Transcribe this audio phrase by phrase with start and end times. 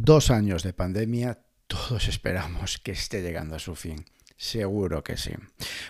[0.00, 4.04] Dos años de pandemia, todos esperamos que esté llegando a su fin.
[4.36, 5.32] Seguro que sí.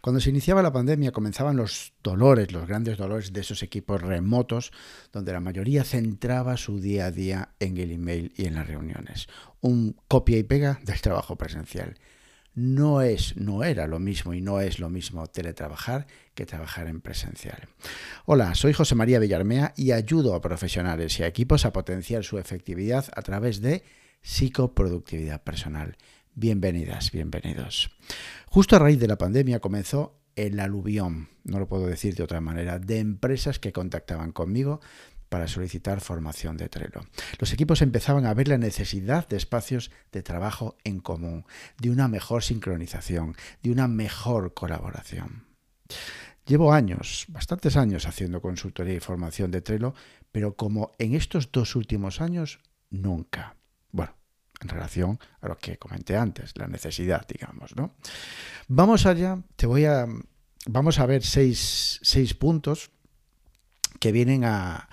[0.00, 4.70] Cuando se iniciaba la pandemia comenzaban los dolores, los grandes dolores de esos equipos remotos,
[5.12, 9.26] donde la mayoría centraba su día a día en el email y en las reuniones.
[9.60, 11.98] Un copia y pega del trabajo presencial.
[12.56, 17.02] No es, no era lo mismo y no es lo mismo teletrabajar que trabajar en
[17.02, 17.68] presencial.
[18.24, 22.38] Hola, soy José María Villarmea y ayudo a profesionales y a equipos a potenciar su
[22.38, 23.82] efectividad a través de
[24.22, 25.98] psicoproductividad personal.
[26.34, 27.90] Bienvenidas, bienvenidos.
[28.46, 32.40] Justo a raíz de la pandemia comenzó el aluvión, no lo puedo decir de otra
[32.40, 34.80] manera, de empresas que contactaban conmigo
[35.28, 37.06] para solicitar formación de Trello.
[37.38, 41.44] Los equipos empezaban a ver la necesidad de espacios de trabajo en común,
[41.78, 45.46] de una mejor sincronización, de una mejor colaboración.
[46.46, 49.94] Llevo años, bastantes años haciendo consultoría y formación de Trello,
[50.30, 53.56] pero como en estos dos últimos años, nunca.
[53.90, 54.14] Bueno,
[54.60, 57.94] en relación a lo que comenté antes, la necesidad, digamos, ¿no?
[58.68, 60.06] Vamos allá, te voy a,
[60.66, 62.90] vamos a ver seis, seis puntos
[63.98, 64.88] que vienen a,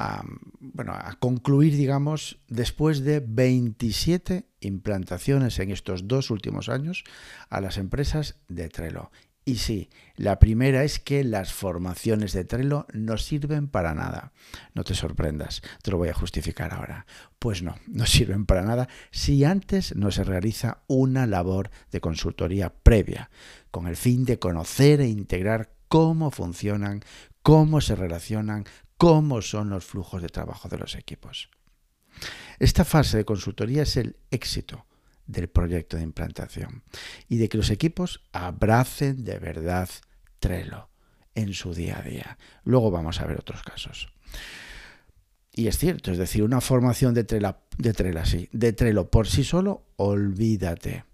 [0.00, 0.24] a,
[0.60, 7.04] bueno, a concluir, digamos, después de 27 implantaciones en estos dos últimos años
[7.50, 9.10] a las empresas de Trello.
[9.44, 14.32] Y sí, la primera es que las formaciones de Trello no sirven para nada.
[14.74, 17.04] No te sorprendas, te lo voy a justificar ahora.
[17.38, 22.72] Pues no, no sirven para nada si antes no se realiza una labor de consultoría
[22.72, 23.30] previa,
[23.70, 27.02] con el fin de conocer e integrar cómo funcionan,
[27.42, 28.64] cómo se relacionan,
[29.00, 31.48] cómo son los flujos de trabajo de los equipos.
[32.58, 34.84] Esta fase de consultoría es el éxito
[35.26, 36.82] del proyecto de implantación
[37.26, 39.88] y de que los equipos abracen de verdad
[40.38, 40.90] Trello
[41.34, 42.36] en su día a día.
[42.62, 44.12] Luego vamos a ver otros casos.
[45.50, 49.86] Y es cierto, es decir, una formación de Trello, de de Trello por sí solo,
[49.96, 51.04] olvídate.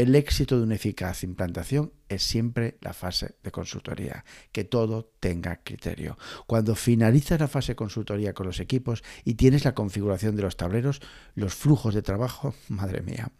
[0.00, 5.60] El éxito de una eficaz implantación es siempre la fase de consultoría, que todo tenga
[5.62, 6.16] criterio.
[6.46, 10.56] Cuando finalizas la fase de consultoría con los equipos y tienes la configuración de los
[10.56, 11.02] tableros,
[11.34, 13.30] los flujos de trabajo, madre mía,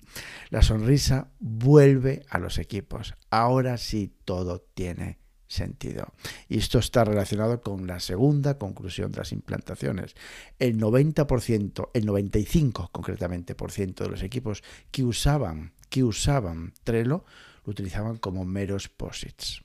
[0.50, 3.15] la sonrisa vuelve a los equipos.
[3.31, 5.19] Ahora sí todo tiene
[5.50, 6.12] sentido.
[6.49, 10.15] Y esto está relacionado con la segunda conclusión de las implantaciones.
[10.59, 17.25] El 90%, el 95 concretamente por ciento de los equipos que usaban que usaban Trello
[17.65, 19.62] lo utilizaban como meros posits.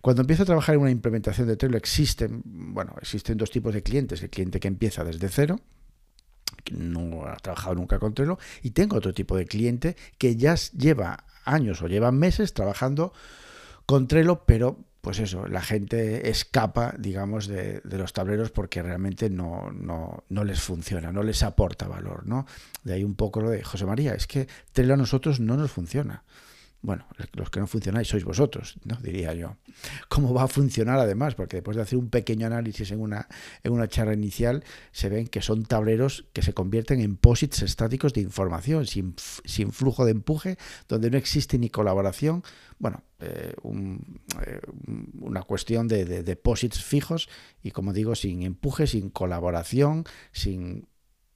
[0.00, 3.82] Cuando empiezo a trabajar en una implementación de Trello existen, bueno, existen dos tipos de
[3.82, 5.60] clientes, el cliente que empieza desde cero,
[6.64, 10.54] que no ha trabajado nunca con Trello, y tengo otro tipo de cliente que ya
[10.54, 13.12] lleva años o lleva meses trabajando
[13.92, 19.70] con Trello, pero pues eso, la gente escapa, digamos, de, los tableros porque realmente no,
[19.70, 22.46] no, no, les funciona, no les aporta valor, ¿no?
[22.84, 25.70] De ahí un poco lo de José María, es que Trello a nosotros no nos
[25.70, 26.24] funciona.
[26.82, 28.96] Bueno, los que no funcionáis sois vosotros, ¿no?
[28.96, 29.56] diría yo.
[30.08, 31.36] ¿Cómo va a funcionar además?
[31.36, 33.28] Porque después de hacer un pequeño análisis en una,
[33.62, 38.12] en una charla inicial, se ven que son tableros que se convierten en posits estáticos
[38.14, 42.42] de información, sin, sin flujo de empuje, donde no existe ni colaboración.
[42.80, 44.60] Bueno, eh, eh,
[45.20, 46.36] una cuestión de, de,
[46.72, 47.28] fijos
[47.62, 50.88] y, como digo, sin empuje, sin colaboración, sin,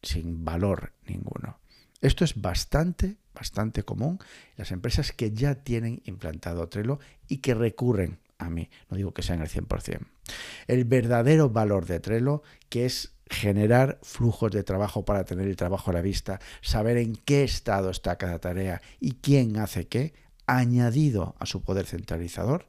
[0.03, 1.61] sin valor ninguno.
[2.01, 4.19] Esto es bastante, bastante común
[4.57, 6.99] las empresas que ya tienen implantado Trello
[7.29, 8.69] y que recurren a mí.
[8.91, 10.01] No digo que sean el 100%.
[10.67, 15.91] El verdadero valor de Trello, que es generar flujos de trabajo para tener el trabajo
[15.91, 20.15] a la vista, saber en qué estado está cada tarea y quién hace qué,
[20.47, 22.69] añadido a su poder centralizador,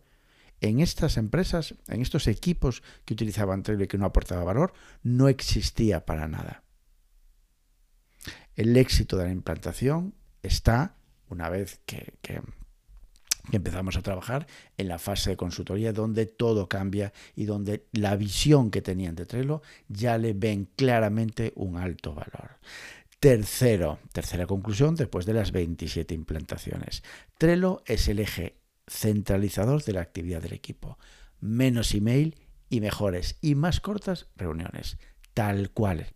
[0.61, 4.73] en estas empresas, en estos equipos que utilizaban Trello y que no aportaba valor,
[5.03, 6.63] no existía para nada.
[8.57, 10.95] El éxito de la implantación está,
[11.29, 12.11] una vez que,
[13.51, 14.47] empezamos a trabajar,
[14.77, 19.27] en la fase de consultoría donde todo cambia y donde la visión que tenían de
[19.27, 22.57] Trello ya le ven claramente un alto valor.
[23.19, 27.03] Tercero, tercera conclusión después de las 27 implantaciones.
[27.37, 28.57] Trello es el eje
[28.87, 30.97] centralizador de la actividad del equipo.
[31.39, 32.35] Menos email
[32.69, 34.97] y mejores y más cortas reuniones.
[35.35, 36.07] Tal cual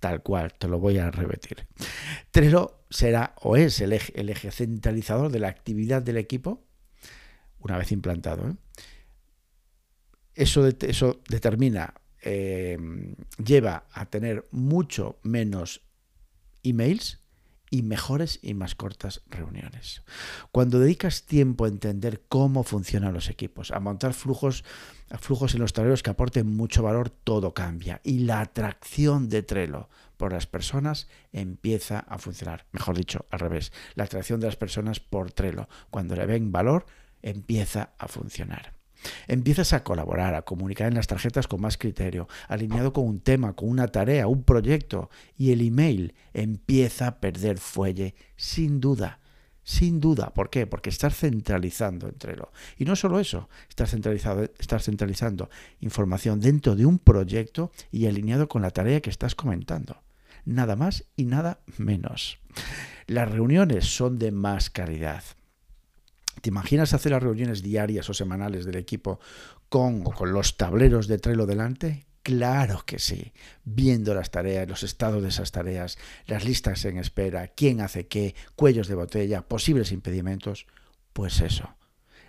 [0.00, 1.66] tal cual, te lo voy a repetir.
[2.30, 6.64] Trello será o es el eje, centralizador de la actividad del equipo
[7.60, 8.48] una vez implantado.
[8.48, 8.54] ¿eh?
[10.34, 12.78] Eso, eso, determina, eh,
[13.44, 15.82] lleva a tener mucho menos
[16.62, 17.20] emails
[17.70, 20.02] y mejores y más cortas reuniones.
[20.50, 24.64] Cuando dedicas tiempo a entender cómo funcionan los equipos, a montar flujos,
[25.20, 29.88] flujos en los tableros que aporten mucho valor, todo cambia y la atracción de Trello
[30.16, 32.66] por las personas empieza a funcionar.
[32.72, 36.86] Mejor dicho, al revés, la atracción de las personas por Trello, cuando le ven valor,
[37.22, 38.79] empieza a funcionar.
[39.28, 43.54] Empiezas a colaborar, a comunicar en las tarjetas con más criterio, alineado con un tema,
[43.54, 49.20] con una tarea, un proyecto, y el email empieza a perder fuelle, sin duda.
[49.62, 50.66] Sin duda, ¿por qué?
[50.66, 52.50] Porque estás centralizando entre lo.
[52.76, 55.50] Y no solo eso, estás, estás centralizando
[55.80, 60.02] información dentro de un proyecto y alineado con la tarea que estás comentando.
[60.44, 62.38] Nada más y nada menos.
[63.06, 65.22] Las reuniones son de más calidad.
[66.40, 69.20] ¿Te imaginas hacer las reuniones diarias o semanales del equipo
[69.68, 72.06] con, con los tableros de Trello delante?
[72.22, 73.32] Claro que sí,
[73.64, 78.34] viendo las tareas, los estados de esas tareas, las listas en espera, quién hace qué,
[78.54, 80.66] cuellos de botella, posibles impedimentos.
[81.12, 81.74] Pues eso,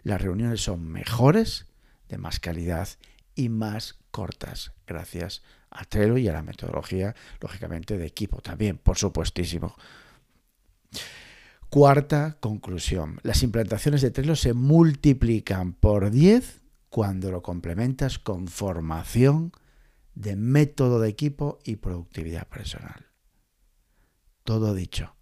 [0.04, 1.68] las reuniones son mejores,
[2.07, 2.88] de más calidad
[3.36, 8.98] y más cortas, gracias a Trello y a la metodología, lógicamente, de equipo también, por
[8.98, 9.75] supuestísimo.
[11.71, 13.21] Cuarta conclusión.
[13.23, 19.53] Las implantaciones de Trello se multiplican por 10 cuando lo complementas con formación
[20.13, 23.06] de método de equipo y productividad personal.
[24.44, 25.15] Todo dicho.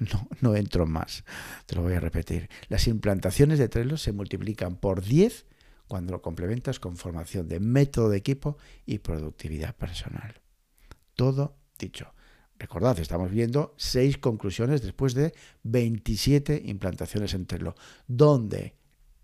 [0.00, 1.24] No, no entro más.
[1.66, 2.50] Te lo voy a repetir.
[2.68, 5.46] Las implantaciones de Trello se multiplican por 10
[5.86, 10.40] cuando lo complementas con formación de método de equipo y productividad personal.
[11.14, 12.12] Todo dicho.
[12.60, 17.74] Recordad, estamos viendo seis conclusiones después de 27 implantaciones en Trello,
[18.06, 18.74] donde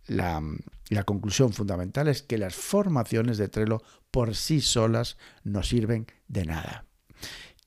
[0.06, 0.42] la,
[0.88, 6.46] la, conclusión fundamental es que las formaciones de Trello por sí solas no sirven de
[6.46, 6.86] nada.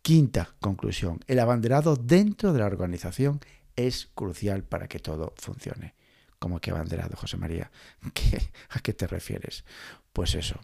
[0.02, 3.40] Quinta conclusión, el abanderado dentro de la organización
[3.76, 5.94] es crucial para que todo funcione.
[6.40, 7.70] ¿Cómo que abanderado, José María?
[8.70, 9.66] ¿A qué te refieres?
[10.14, 10.60] Pues eso,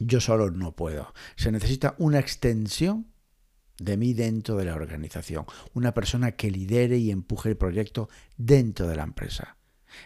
[0.00, 1.14] yo solo no puedo.
[1.36, 3.13] Se necesita una extensión
[3.78, 8.86] de mí dentro de la organización, una persona que lidere y empuje el proyecto dentro
[8.86, 9.56] de la empresa.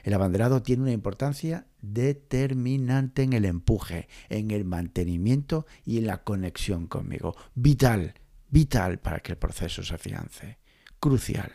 [0.03, 6.25] El abanderado tiene una importancia determinante en el empuje, en el mantenimiento y en la
[6.25, 7.37] conexión conmigo.
[7.55, 8.15] Vital,
[8.50, 10.59] vital para que el proceso se afiance.
[11.00, 11.50] Crucial.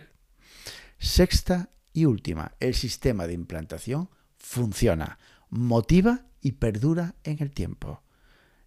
[0.98, 5.20] Sexta y última, el sistema de implantación funciona,
[5.50, 8.02] motiva y perdura en el tiempo.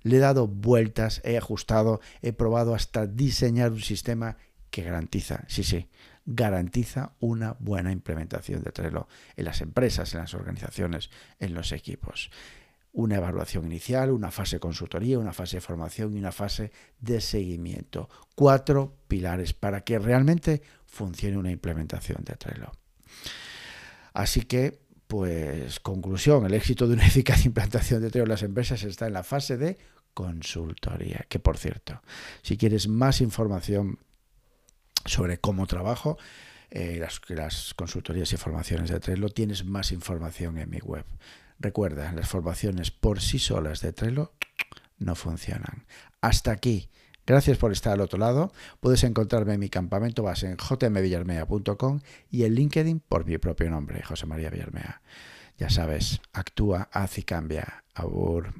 [0.07, 4.37] Le he dado vueltas, he ajustado, he probado hasta diseñar un sistema
[4.71, 5.89] que garantiza, sí, sí,
[6.27, 11.11] garantiza una buena implementación de Trello en las empresas, en las organizaciones,
[11.41, 12.31] en los equipos.
[12.93, 17.21] Una evaluación inicial, una fase de consultoría, una fase de formación y una fase de
[17.21, 18.09] seguimiento.
[18.35, 22.73] Cuatro pilares para que realmente funcione una implementación de Trello.
[24.15, 28.83] Así que, pues, conclusión, el éxito de una eficaz implantación de Trello en las empresas
[28.83, 29.79] está en la fase de
[30.17, 31.27] consultoría.
[31.29, 32.01] Que por cierto,
[32.41, 33.99] si quieres más información
[35.05, 36.17] sobre cómo trabajo,
[36.71, 41.05] eh, las, las, consultorías y formaciones de Trello, tienes más información en mi web.
[41.59, 44.33] Recuerda, las formaciones por sí solas de Trello
[44.99, 45.87] no funcionan.
[46.23, 46.89] Hasta aquí.
[47.27, 48.53] Gracias por estar al otro lado.
[48.81, 54.03] Puedes encontrarme en mi campamento base en jmvillarmea.com y en LinkedIn por mi propio nombre,
[54.03, 55.03] José María Villarmea.
[55.59, 57.85] Ya sabes, actúa, haz y cambia.
[57.95, 58.55] Abur.